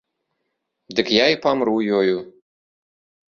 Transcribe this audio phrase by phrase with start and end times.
[0.99, 2.17] Дык я і памру ёю.